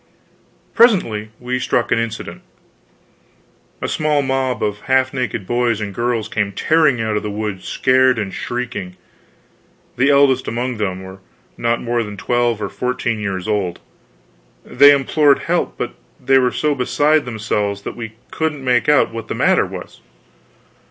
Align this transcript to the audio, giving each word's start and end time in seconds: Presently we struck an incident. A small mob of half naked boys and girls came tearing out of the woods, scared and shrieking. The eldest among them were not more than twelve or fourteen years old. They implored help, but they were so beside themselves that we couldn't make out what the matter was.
Presently 0.73 1.29
we 1.39 1.59
struck 1.59 1.91
an 1.91 1.99
incident. 1.99 2.41
A 3.83 3.87
small 3.87 4.23
mob 4.23 4.63
of 4.63 4.79
half 4.87 5.13
naked 5.13 5.45
boys 5.45 5.79
and 5.79 5.93
girls 5.93 6.27
came 6.27 6.53
tearing 6.53 6.99
out 6.99 7.15
of 7.17 7.21
the 7.21 7.29
woods, 7.29 7.65
scared 7.67 8.17
and 8.17 8.33
shrieking. 8.33 8.97
The 9.97 10.09
eldest 10.09 10.47
among 10.47 10.77
them 10.77 11.03
were 11.03 11.19
not 11.55 11.83
more 11.83 12.01
than 12.01 12.17
twelve 12.17 12.63
or 12.63 12.69
fourteen 12.69 13.19
years 13.19 13.47
old. 13.47 13.79
They 14.65 14.89
implored 14.91 15.37
help, 15.43 15.77
but 15.77 15.93
they 16.19 16.39
were 16.39 16.51
so 16.51 16.73
beside 16.73 17.25
themselves 17.25 17.83
that 17.83 17.95
we 17.95 18.13
couldn't 18.31 18.63
make 18.63 18.89
out 18.89 19.11
what 19.13 19.27
the 19.27 19.35
matter 19.35 19.67
was. 19.67 20.01